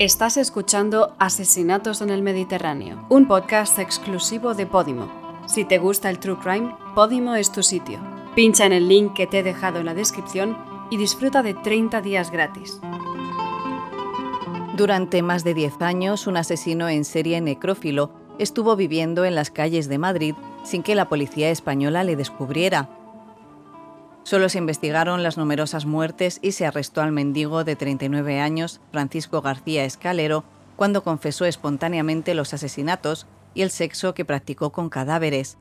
[0.00, 5.08] Estás escuchando Asesinatos en el Mediterráneo, un podcast exclusivo de Podimo.
[5.46, 8.00] Si te gusta el True Crime, Podimo es tu sitio.
[8.34, 10.58] Pincha en el link que te he dejado en la descripción
[10.90, 12.80] y disfruta de 30 días gratis.
[14.76, 19.88] Durante más de 10 años, un asesino en serie necrófilo estuvo viviendo en las calles
[19.88, 20.34] de Madrid
[20.64, 22.88] sin que la policía española le descubriera.
[24.24, 29.42] Solo se investigaron las numerosas muertes y se arrestó al mendigo de 39 años, Francisco
[29.42, 30.44] García Escalero,
[30.76, 35.58] cuando confesó espontáneamente los asesinatos y el sexo que practicó con cadáveres.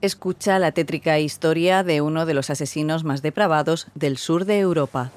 [0.00, 5.12] Escucha la tétrica historia de uno de los asesinos más depravados del sur de Europa.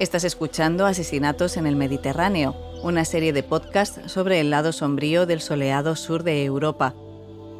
[0.00, 5.42] Estás escuchando Asesinatos en el Mediterráneo, una serie de podcasts sobre el lado sombrío del
[5.42, 6.94] soleado sur de Europa.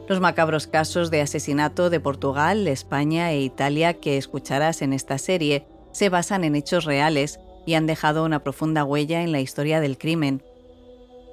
[0.09, 5.67] Los macabros casos de asesinato de Portugal, España e Italia que escucharás en esta serie
[5.93, 9.99] se basan en hechos reales y han dejado una profunda huella en la historia del
[9.99, 10.43] crimen.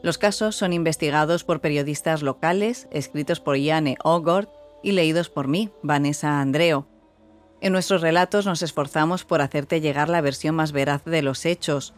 [0.04, 4.50] Los casos son investigados por periodistas locales, escritos por Jane Ogord
[4.84, 6.86] y leídos por mí, Vanessa Andreo.
[7.60, 11.94] En nuestros relatos nos esforzamos por hacerte llegar la versión más veraz de los hechos.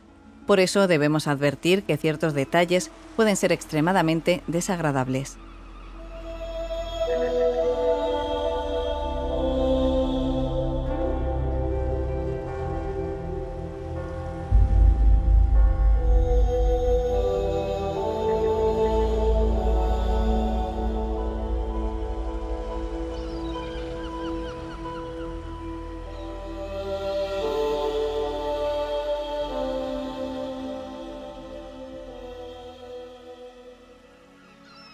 [0.47, 5.37] Por eso debemos advertir que ciertos detalles pueden ser extremadamente desagradables.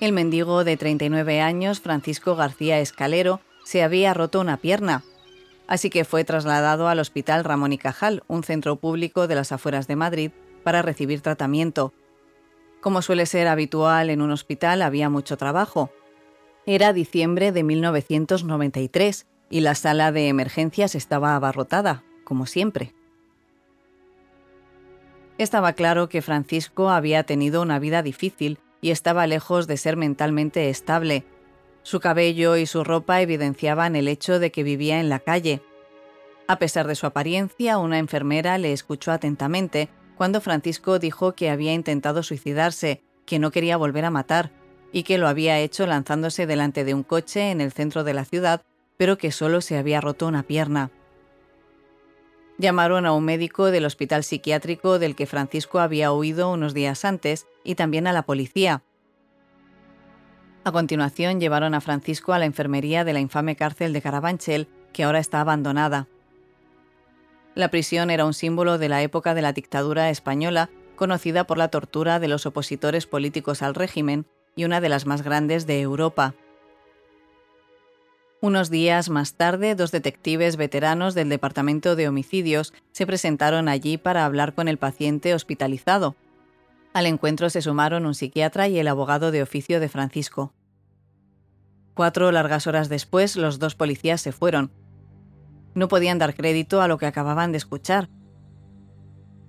[0.06, 5.04] El mendigo de 39 años, Francisco García Escalero, se había roto una pierna,
[5.66, 9.88] así que fue trasladado al Hospital Ramón y Cajal, un centro público de las afueras
[9.88, 10.32] de Madrid,
[10.64, 11.92] para recibir tratamiento.
[12.82, 15.90] Como suele ser habitual en un hospital, había mucho trabajo.
[16.68, 22.94] Era diciembre de 1993 y la sala de emergencias estaba abarrotada, como siempre.
[25.40, 30.70] Estaba claro que Francisco había tenido una vida difícil y estaba lejos de ser mentalmente
[30.70, 31.24] estable.
[31.82, 35.64] Su cabello y su ropa evidenciaban el hecho de que vivía en la calle.
[36.48, 41.74] A pesar de su apariencia, una enfermera le escuchó atentamente cuando Francisco dijo que había
[41.74, 44.52] intentado suicidarse, que no quería volver a matar,
[44.92, 48.24] y que lo había hecho lanzándose delante de un coche en el centro de la
[48.24, 48.62] ciudad,
[48.98, 50.92] pero que solo se había roto una pierna.
[52.58, 57.48] Llamaron a un médico del hospital psiquiátrico del que Francisco había huido unos días antes
[57.64, 58.82] y también a la policía.
[60.64, 65.04] A continuación llevaron a Francisco a la enfermería de la infame cárcel de Carabanchel, que
[65.04, 66.08] ahora está abandonada.
[67.56, 71.68] La prisión era un símbolo de la época de la dictadura española, conocida por la
[71.68, 76.34] tortura de los opositores políticos al régimen y una de las más grandes de Europa.
[78.46, 84.24] Unos días más tarde, dos detectives veteranos del Departamento de Homicidios se presentaron allí para
[84.24, 86.16] hablar con el paciente hospitalizado.
[86.94, 90.54] Al encuentro se sumaron un psiquiatra y el abogado de oficio de Francisco.
[91.96, 94.72] Cuatro largas horas después, los dos policías se fueron.
[95.74, 98.10] No podían dar crédito a lo que acababan de escuchar.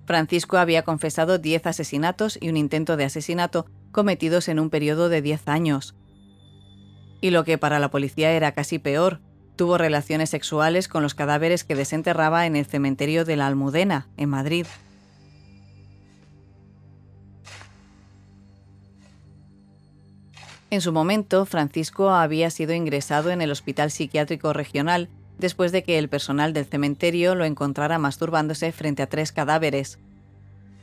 [0.07, 5.21] Francisco había confesado diez asesinatos y un intento de asesinato cometidos en un periodo de
[5.21, 5.93] diez años
[7.21, 9.19] y lo que para la policía era casi peor,
[9.55, 14.29] tuvo relaciones sexuales con los cadáveres que desenterraba en el cementerio de la Almudena, en
[14.29, 14.65] Madrid.
[20.69, 25.97] En su momento, Francisco había sido ingresado en el Hospital Psiquiátrico Regional después de que
[25.97, 29.99] el personal del cementerio lo encontrara masturbándose frente a tres cadáveres.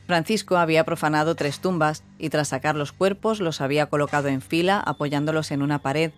[0.07, 4.81] Francisco había profanado tres tumbas y tras sacar los cuerpos los había colocado en fila
[4.81, 6.13] apoyándolos en una pared,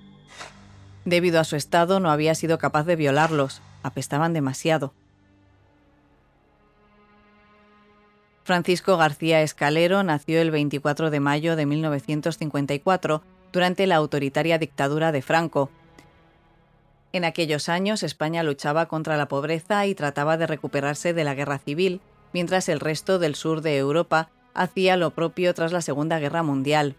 [1.07, 4.93] Debido a su estado no había sido capaz de violarlos, apestaban demasiado.
[8.43, 13.23] Francisco García Escalero nació el 24 de mayo de 1954
[13.53, 15.71] durante la autoritaria dictadura de Franco.
[17.13, 21.59] En aquellos años España luchaba contra la pobreza y trataba de recuperarse de la guerra
[21.59, 22.01] civil,
[22.33, 26.97] mientras el resto del sur de Europa hacía lo propio tras la Segunda Guerra Mundial.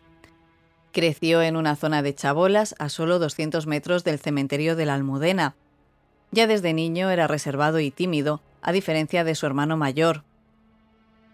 [0.92, 5.56] Creció en una zona de chabolas a solo 200 metros del cementerio de la Almudena.
[6.32, 10.24] Ya desde niño era reservado y tímido, a diferencia de su hermano mayor.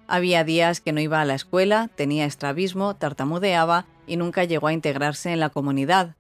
[0.08, 4.74] Había días que no iba a la escuela, tenía estrabismo, tartamudeaba y nunca llegó a
[4.74, 6.16] integrarse en la comunidad.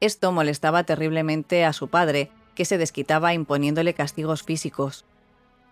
[0.00, 5.04] Esto molestaba terriblemente a su padre, que se desquitaba imponiéndole castigos físicos.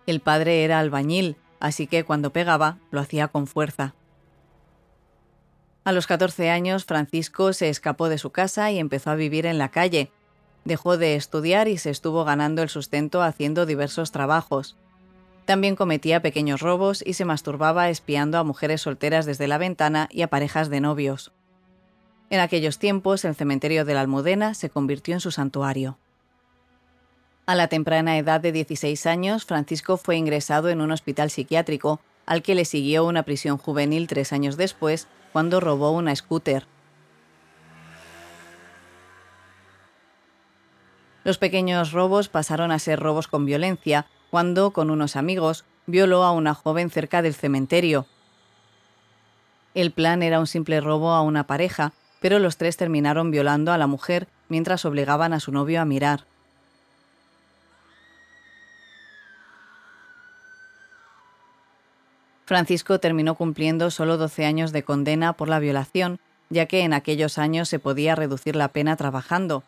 [0.07, 3.93] El padre era albañil, así que cuando pegaba lo hacía con fuerza.
[5.83, 9.57] A los 14 años, Francisco se escapó de su casa y empezó a vivir en
[9.57, 10.11] la calle.
[10.63, 14.75] Dejó de estudiar y se estuvo ganando el sustento haciendo diversos trabajos.
[15.45, 20.21] También cometía pequeños robos y se masturbaba espiando a mujeres solteras desde la ventana y
[20.21, 21.31] a parejas de novios.
[22.29, 25.97] En aquellos tiempos, el cementerio de la Almudena se convirtió en su santuario.
[27.47, 32.41] A la temprana edad de 16 años, Francisco fue ingresado en un hospital psiquiátrico, al
[32.41, 36.65] que le siguió una prisión juvenil tres años después, cuando robó una scooter.
[41.23, 46.31] Los pequeños robos pasaron a ser robos con violencia, cuando, con unos amigos, violó a
[46.31, 48.07] una joven cerca del cementerio.
[49.73, 53.77] El plan era un simple robo a una pareja, pero los tres terminaron violando a
[53.77, 56.25] la mujer mientras obligaban a su novio a mirar.
[62.51, 66.19] Francisco terminó cumpliendo solo 12 años de condena por la violación,
[66.49, 69.63] ya que en aquellos años se podía reducir la pena trabajando.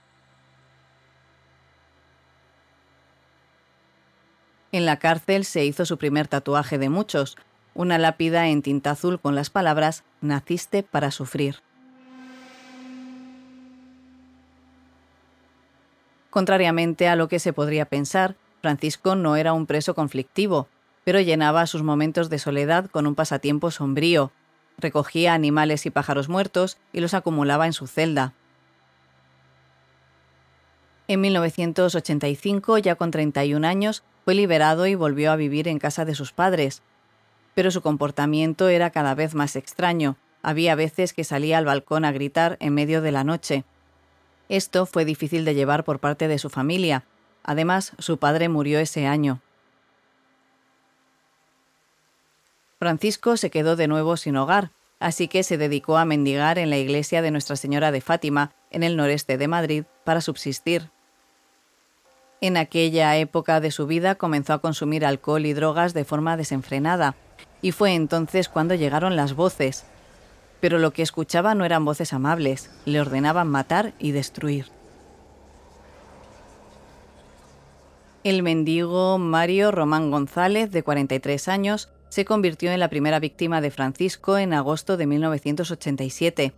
[4.73, 7.37] En la cárcel se hizo su primer tatuaje de muchos,
[7.73, 11.61] una lápida en tinta azul con las palabras Naciste para sufrir.
[16.29, 20.67] Contrariamente a lo que se podría pensar, Francisco no era un preso conflictivo,
[21.03, 24.31] pero llenaba sus momentos de soledad con un pasatiempo sombrío.
[24.77, 28.33] Recogía animales y pájaros muertos y los acumulaba en su celda.
[31.07, 36.15] En 1985, ya con 31 años, fue liberado y volvió a vivir en casa de
[36.15, 36.81] sus padres.
[37.55, 40.15] Pero su comportamiento era cada vez más extraño.
[40.41, 43.65] Había veces que salía al balcón a gritar en medio de la noche.
[44.49, 47.03] Esto fue difícil de llevar por parte de su familia.
[47.43, 49.41] Además, su padre murió ese año.
[52.83, 56.77] Francisco se quedó de nuevo sin hogar, así que se dedicó a mendigar en la
[56.77, 60.89] iglesia de Nuestra Señora de Fátima, en el noreste de Madrid, para subsistir.
[62.41, 67.15] En aquella época de su vida comenzó a consumir alcohol y drogas de forma desenfrenada,
[67.61, 69.85] y fue entonces cuando llegaron las voces.
[70.59, 74.65] Pero lo que escuchaba no eran voces amables, le ordenaban matar y destruir.
[78.25, 83.71] El mendigo Mario Román González, de 43 años, se convirtió en la primera víctima de
[83.71, 86.53] Francisco en agosto de 1987.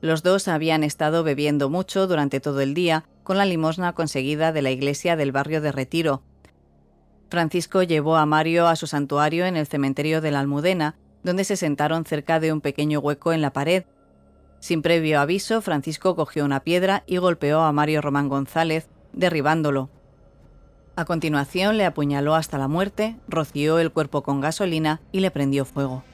[0.00, 4.62] Los dos habían estado bebiendo mucho durante todo el día con la limosna conseguida de
[4.62, 6.22] la iglesia del barrio de Retiro.
[7.28, 10.94] Francisco llevó a Mario a su santuario en el cementerio de la Almudena,
[11.24, 13.86] donde se sentaron cerca de un pequeño hueco en la pared.
[14.60, 19.90] Sin previo aviso, Francisco cogió una piedra y golpeó a Mario Román González, derribándolo.
[20.96, 25.64] A continuación le apuñaló hasta la muerte, roció el cuerpo con gasolina y le prendió
[25.64, 26.04] fuego.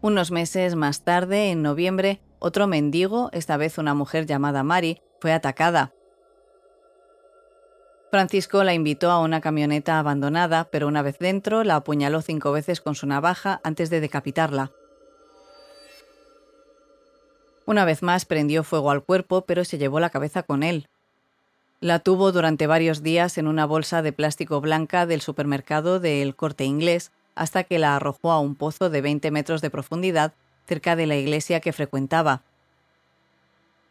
[0.00, 5.32] Unos meses más tarde, en noviembre, otro mendigo, esta vez una mujer llamada Mari, fue
[5.32, 5.92] atacada.
[8.10, 12.80] Francisco la invitó a una camioneta abandonada, pero una vez dentro la apuñaló cinco veces
[12.80, 14.72] con su navaja antes de decapitarla.
[17.66, 20.88] Una vez más prendió fuego al cuerpo, pero se llevó la cabeza con él.
[21.80, 26.64] La tuvo durante varios días en una bolsa de plástico blanca del supermercado del Corte
[26.64, 30.32] Inglés hasta que la arrojó a un pozo de 20 metros de profundidad
[30.66, 32.42] cerca de la iglesia que frecuentaba.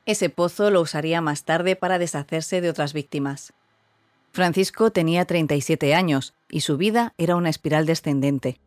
[0.07, 3.53] Ese pozo lo usaría más tarde para deshacerse de otras víctimas.
[4.31, 8.59] Francisco tenía 37 años y su vida era una espiral descendente.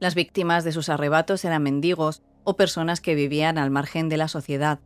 [0.00, 4.28] Las víctimas de sus arrebatos eran mendigos o personas que vivían al margen de la
[4.28, 4.80] sociedad,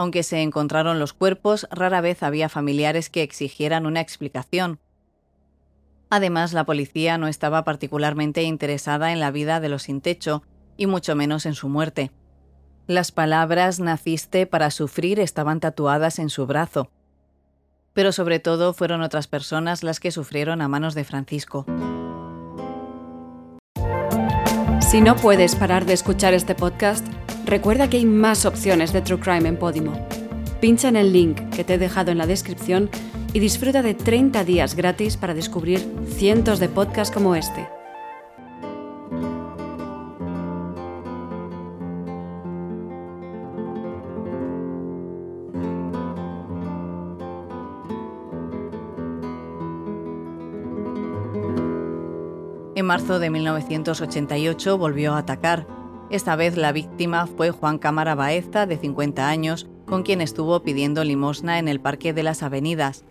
[0.00, 4.78] aunque se encontraron los cuerpos, rara vez había familiares que exigieran una explicación.
[6.08, 10.42] Además, la policía no estaba particularmente interesada en la vida de los sin techo,
[10.78, 12.12] y mucho menos en su muerte.
[12.86, 16.90] Las palabras naciste para sufrir estaban tatuadas en su brazo.
[17.92, 21.66] Pero sobre todo fueron otras personas las que sufrieron a manos de Francisco.
[24.90, 27.06] Si no puedes parar de escuchar este podcast,
[27.50, 30.06] Recuerda que hay más opciones de True Crime en Podimo.
[30.60, 32.90] Pincha en el link que te he dejado en la descripción
[33.32, 35.80] y disfruta de 30 días gratis para descubrir
[36.16, 37.79] cientos de podcasts como este.
[52.90, 55.64] Marzo de 1988 volvió a atacar.
[56.10, 61.04] Esta vez la víctima fue Juan Cámara Baeza, de 50 años, con quien estuvo pidiendo
[61.04, 63.04] limosna en el Parque de las Avenidas.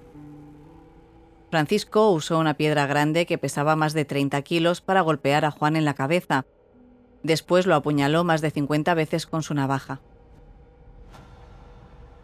[1.50, 5.78] Francisco usó una piedra grande que pesaba más de 30 kilos para golpear a Juan
[5.78, 6.46] en la cabeza.
[7.24, 10.02] Después lo apuñaló más de 50 veces con su navaja.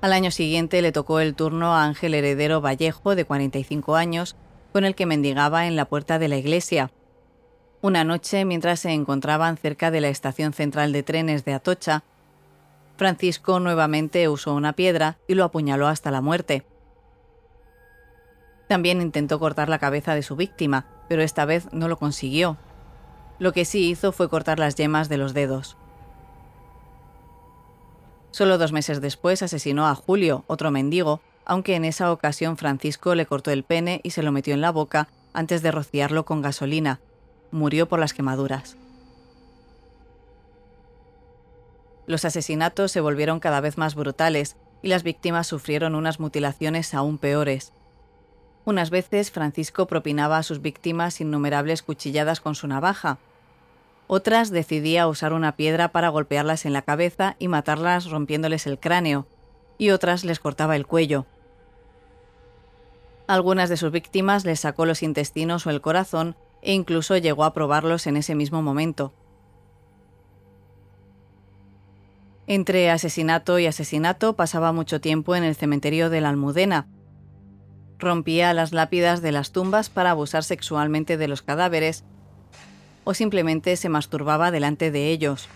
[0.02, 4.36] Al año siguiente le tocó el turno a Ángel Heredero Vallejo, de 45 años,
[4.74, 6.92] con el que mendigaba en la puerta de la iglesia.
[7.86, 12.02] Una noche, mientras se encontraban cerca de la estación central de trenes de Atocha,
[12.98, 16.66] Francisco nuevamente usó una piedra y lo apuñaló hasta la muerte.
[18.68, 22.58] También intentó cortar la cabeza de su víctima, pero esta vez no lo consiguió.
[23.38, 25.78] Lo que sí hizo fue cortar las yemas de los dedos.
[28.32, 33.28] Solo dos meses después asesinó a Julio, otro mendigo, aunque en esa ocasión Francisco le
[33.28, 37.00] cortó el pene y se lo metió en la boca antes de rociarlo con gasolina.
[37.56, 38.76] Murió por las quemaduras.
[42.06, 47.18] Los asesinatos se volvieron cada vez más brutales y las víctimas sufrieron unas mutilaciones aún
[47.18, 47.72] peores.
[48.66, 53.20] Unas veces Francisco propinaba a sus víctimas innumerables cuchilladas con su navaja.
[54.08, 59.28] Otras decidía usar una piedra para golpearlas en la cabeza y matarlas rompiéndoles el cráneo,
[59.78, 61.26] y otras les cortaba el cuello.
[63.28, 66.36] Algunas de sus víctimas les sacó los intestinos o el corazón
[66.66, 69.14] e incluso llegó a probarlos en ese mismo momento.
[72.48, 76.88] Entre asesinato y asesinato pasaba mucho tiempo en el cementerio de la Almudena,
[78.00, 82.04] rompía las lápidas de las tumbas para abusar sexualmente de los cadáveres
[83.04, 85.48] o simplemente se masturbaba delante de ellos.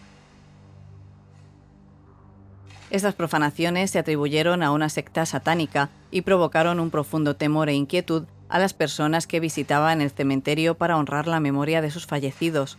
[2.92, 8.26] Estas profanaciones se atribuyeron a una secta satánica y provocaron un profundo temor e inquietud
[8.50, 12.78] a las personas que visitaban el cementerio para honrar la memoria de sus fallecidos.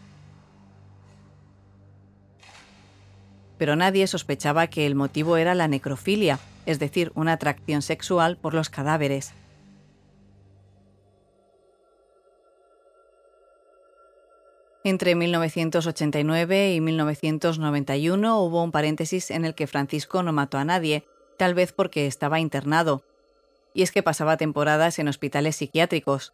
[3.57, 8.55] Pero nadie sospechaba que el motivo era la necrofilia, es decir, una atracción sexual por
[8.55, 9.33] los cadáveres.
[14.83, 21.05] Entre 1989 y 1991 hubo un paréntesis en el que Francisco no mató a nadie,
[21.37, 23.03] tal vez porque estaba internado,
[23.75, 26.33] y es que pasaba temporadas en hospitales psiquiátricos.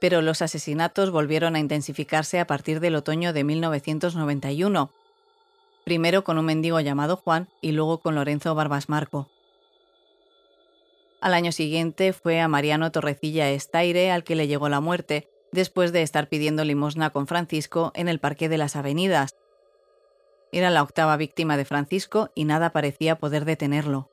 [0.00, 4.90] Pero los asesinatos volvieron a intensificarse a partir del otoño de 1991,
[5.84, 9.30] primero con un mendigo llamado Juan y luego con Lorenzo Barbas Marco.
[11.20, 15.92] Al año siguiente fue a Mariano Torrecilla Estaire al que le llegó la muerte, después
[15.92, 19.34] de estar pidiendo limosna con Francisco en el Parque de las Avenidas.
[20.52, 24.10] Era la octava víctima de Francisco y nada parecía poder detenerlo.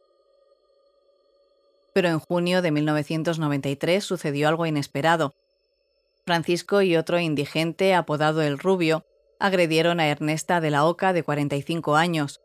[1.93, 5.33] Pero en junio de 1993 sucedió algo inesperado.
[6.25, 9.05] Francisco y otro indigente apodado El Rubio
[9.39, 12.41] agredieron a Ernesta de la Oca de 45 años.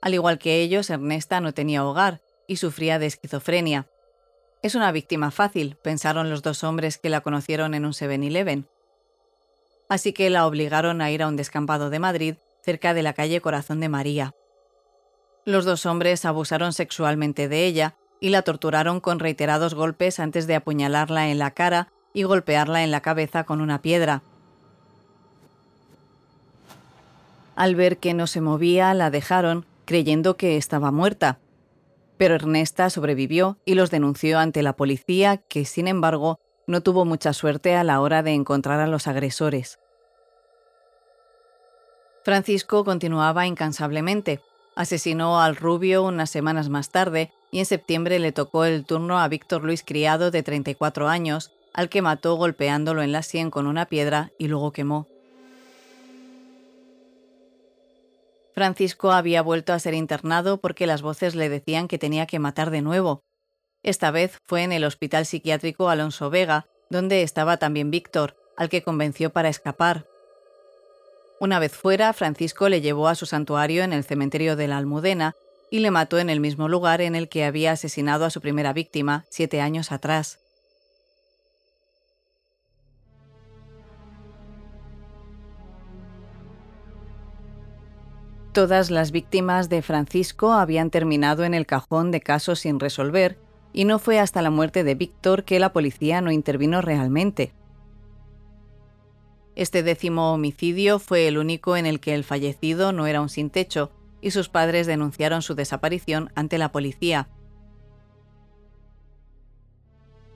[0.00, 3.86] Al igual que ellos, Ernesta no tenía hogar y sufría de esquizofrenia.
[4.62, 8.66] Es una víctima fácil, pensaron los dos hombres que la conocieron en un 7-Eleven.
[9.88, 13.42] Así que la obligaron a ir a un descampado de Madrid, cerca de la calle
[13.42, 14.34] Corazón de María.
[15.44, 20.54] Los dos hombres abusaron sexualmente de ella y la torturaron con reiterados golpes antes de
[20.54, 24.22] apuñalarla en la cara y golpearla en la cabeza con una piedra.
[27.54, 31.38] Al ver que no se movía, la dejaron, creyendo que estaba muerta,
[32.16, 37.34] pero Ernesta sobrevivió y los denunció ante la policía, que sin embargo no tuvo mucha
[37.34, 39.78] suerte a la hora de encontrar a los agresores.
[42.24, 44.40] Francisco continuaba incansablemente.
[44.76, 49.28] Asesinó al rubio unas semanas más tarde y en septiembre le tocó el turno a
[49.28, 53.86] Víctor Luis Criado, de 34 años, al que mató golpeándolo en la sien con una
[53.86, 55.06] piedra y luego quemó.
[58.56, 62.72] Francisco había vuelto a ser internado porque las voces le decían que tenía que matar
[62.72, 63.22] de nuevo.
[63.84, 68.82] Esta vez fue en el Hospital Psiquiátrico Alonso Vega, donde estaba también Víctor, al que
[68.82, 70.08] convenció para escapar.
[71.38, 75.36] Una vez fuera, Francisco le llevó a su santuario en el cementerio de la Almudena
[75.74, 78.72] y le mató en el mismo lugar en el que había asesinado a su primera
[78.72, 80.38] víctima siete años atrás.
[88.52, 93.36] Todas las víctimas de Francisco habían terminado en el cajón de casos sin resolver
[93.72, 97.52] y no fue hasta la muerte de Víctor que la policía no intervino realmente.
[99.56, 103.50] Este décimo homicidio fue el único en el que el fallecido no era un sin
[103.50, 103.90] techo
[104.24, 107.28] y sus padres denunciaron su desaparición ante la policía.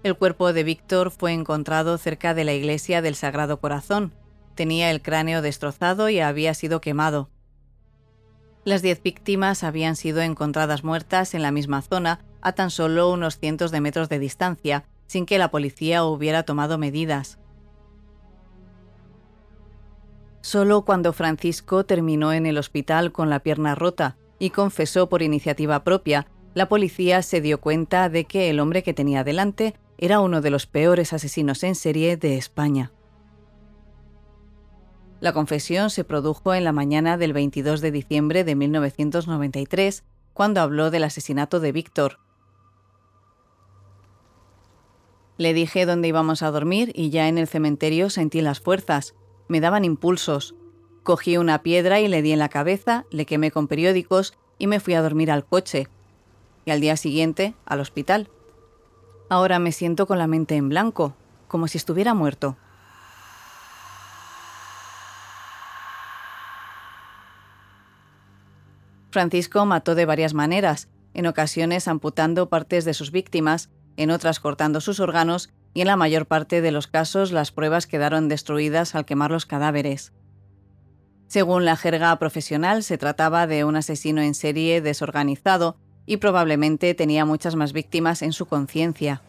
[0.03, 4.13] El cuerpo de Víctor fue encontrado cerca de la iglesia del Sagrado Corazón.
[4.55, 7.31] Tenía el cráneo destrozado y había sido quemado.
[8.63, 13.39] Las diez víctimas habían sido encontradas muertas en la misma zona a tan solo unos
[13.39, 17.39] cientos de metros de distancia, sin que la policía hubiera tomado medidas.
[20.41, 25.85] Solo cuando Francisco terminó en el hospital con la pierna rota y confesó por iniciativa
[25.85, 30.41] propia, la policía se dio cuenta de que el hombre que tenía delante era uno
[30.41, 32.93] de los peores asesinos en serie de España.
[35.21, 40.93] La confesión se produjo en la mañana del 22 de diciembre de 1993, cuando habló
[40.93, 42.21] del asesinato de Víctor.
[45.37, 49.15] Le dije dónde íbamos a dormir y ya en el cementerio sentí las fuerzas.
[49.49, 50.55] Me daban impulsos.
[51.03, 54.79] Cogí una piedra y le di en la cabeza, le quemé con periódicos y me
[54.79, 55.89] fui a dormir al coche.
[56.67, 58.29] Y al día siguiente, al hospital.
[59.31, 61.15] Ahora me siento con la mente en blanco,
[61.49, 62.57] como si estuviera muerto.
[69.11, 74.81] Francisco mató de varias maneras, en ocasiones amputando partes de sus víctimas, en otras cortando
[74.81, 79.05] sus órganos y en la mayor parte de los casos las pruebas quedaron destruidas al
[79.05, 80.13] quemar los cadáveres.
[81.27, 87.27] Según la jerga profesional, se trataba de un asesino en serie desorganizado y probablemente tenía
[87.27, 89.21] muchas más víctimas en su conciencia.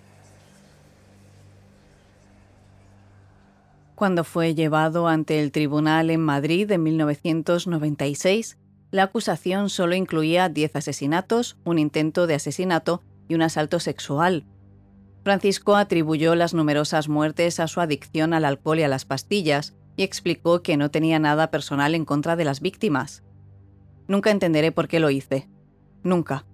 [3.95, 8.57] Cuando fue llevado ante el tribunal en Madrid en 1996,
[8.91, 14.45] la acusación solo incluía 10 asesinatos, un intento de asesinato y un asalto sexual.
[15.23, 20.03] Francisco atribuyó las numerosas muertes a su adicción al alcohol y a las pastillas y
[20.03, 23.23] explicó que no tenía nada personal en contra de las víctimas.
[24.07, 25.49] Nunca entenderé por qué lo hice.
[26.03, 26.45] Nunca.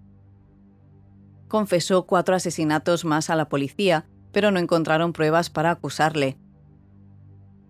[1.47, 6.37] Confesó cuatro asesinatos más a la policía, pero no encontraron pruebas para acusarle.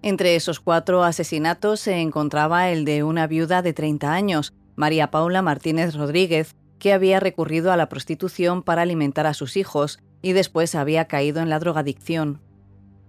[0.02, 5.42] Entre esos cuatro asesinatos se encontraba el de una viuda de 30 años, María Paula
[5.42, 10.74] Martínez Rodríguez, que había recurrido a la prostitución para alimentar a sus hijos y después
[10.74, 12.42] había caído en la drogadicción.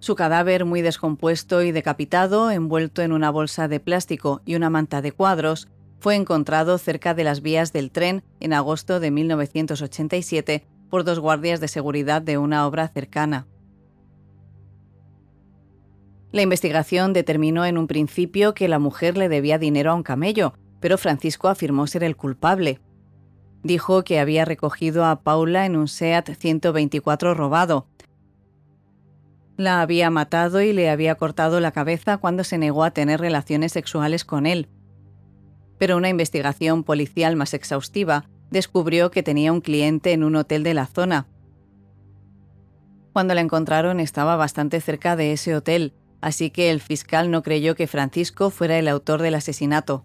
[0.01, 5.01] Su cadáver muy descompuesto y decapitado, envuelto en una bolsa de plástico y una manta
[5.01, 5.67] de cuadros,
[5.99, 11.59] fue encontrado cerca de las vías del tren en agosto de 1987 por dos guardias
[11.59, 13.47] de seguridad de una obra cercana.
[16.33, 20.53] La investigación determinó en un principio que la mujer le debía dinero a un camello,
[20.81, 22.79] pero Francisco afirmó ser el culpable.
[23.63, 27.87] Dijo que había recogido a Paula en un SEAT 124 robado.
[29.57, 33.73] La había matado y le había cortado la cabeza cuando se negó a tener relaciones
[33.73, 34.69] sexuales con él.
[35.79, 40.75] Pero una investigación policial más exhaustiva descubrió que tenía un cliente en un hotel de
[40.75, 41.27] la zona.
[43.13, 47.75] Cuando la encontraron estaba bastante cerca de ese hotel, así que el fiscal no creyó
[47.75, 50.05] que Francisco fuera el autor del asesinato.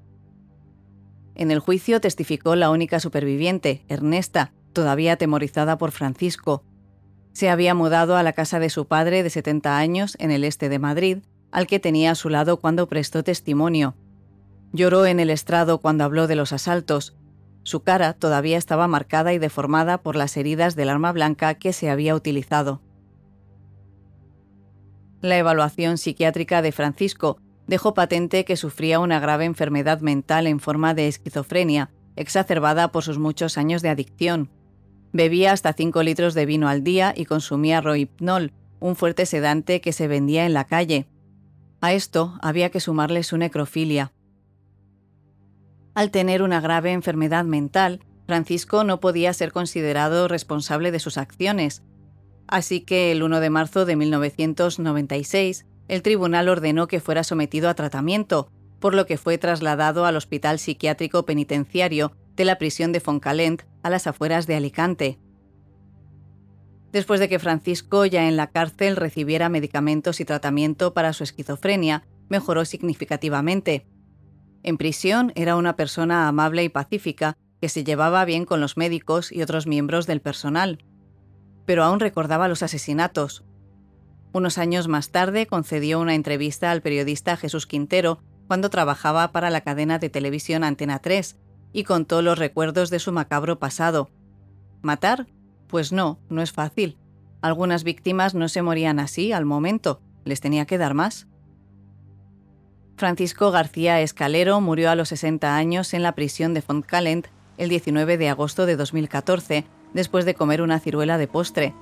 [1.42, 6.64] En el juicio testificó la única superviviente, Ernesta, todavía atemorizada por Francisco.
[7.34, 10.70] Se había mudado a la casa de su padre de 70 años en el este
[10.70, 11.18] de Madrid,
[11.50, 13.96] al que tenía a su lado cuando prestó testimonio.
[14.72, 17.16] Lloró en el estrado cuando habló de los asaltos.
[17.64, 21.90] Su cara todavía estaba marcada y deformada por las heridas del arma blanca que se
[21.90, 22.84] había utilizado.
[25.22, 27.40] La evaluación psiquiátrica de Francisco
[27.72, 33.18] dejó patente que sufría una grave enfermedad mental en forma de esquizofrenia, exacerbada por sus
[33.18, 34.50] muchos años de adicción.
[35.14, 39.94] Bebía hasta 5 litros de vino al día y consumía rohypnol, un fuerte sedante que
[39.94, 41.08] se vendía en la calle.
[41.80, 44.12] A esto había que sumarle su necrofilia.
[45.94, 51.84] Al tener una grave enfermedad mental, Francisco no podía ser considerado responsable de sus acciones,
[52.52, 57.74] Así que el 1 de marzo de 1996, el tribunal ordenó que fuera sometido a
[57.74, 63.64] tratamiento, por lo que fue trasladado al Hospital Psiquiátrico Penitenciario de la prisión de Foncalent
[63.84, 65.20] a las afueras de Alicante.
[66.92, 72.04] Después de que Francisco, ya en la cárcel, recibiera medicamentos y tratamiento para su esquizofrenia,
[72.30, 73.86] mejoró significativamente.
[74.64, 79.32] En prisión era una persona amable y pacífica que se llevaba bien con los médicos
[79.32, 80.80] y otros miembros del personal
[81.66, 83.44] pero aún recordaba los asesinatos.
[84.34, 89.62] Unos años más tarde concedió una entrevista al periodista Jesús Quintero cuando trabajaba para la
[89.62, 91.38] cadena de televisión Antena 3
[91.74, 94.10] y contó los recuerdos de su macabro pasado.
[94.82, 95.28] ¿Matar?
[95.68, 96.98] Pues no, no es fácil.
[97.42, 101.28] Algunas víctimas no se morían así al momento, les tenía que dar más.
[102.96, 108.18] Francisco García Escalero murió a los 60 años en la prisión de Fontcalent el 19
[108.18, 111.74] de agosto de 2014 después de comer una ciruela de postre.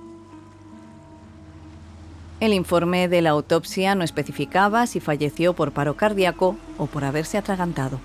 [2.39, 7.37] El informe de la autopsia no especificaba si falleció por paro cardíaco o por haberse
[7.37, 7.99] atragantado.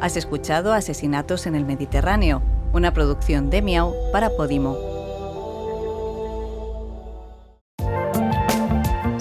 [0.00, 2.40] Has escuchado Asesinatos en el Mediterráneo,
[2.72, 4.89] una producción de Miau para Podimo.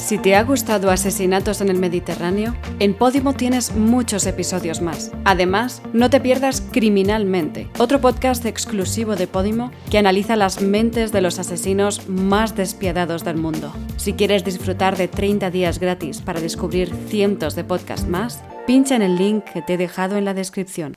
[0.10, 5.12] Si te ha gustado Asesinatos en el Mediterráneo, en Podimo tienes muchos episodios más.
[5.24, 11.22] Además, no te pierdas Criminalmente, otro podcast exclusivo de Podimo que analiza las mentes de
[11.22, 13.72] los asesinos más despiadados del mundo.
[13.98, 19.04] Si quieres disfrutar de 30 días gratis para descubrir cientos de podcasts más, pincha en
[19.04, 20.96] el link que te he dejado en la descripción.